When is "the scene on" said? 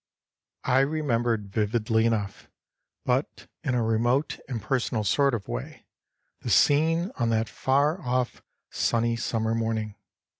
6.39-7.29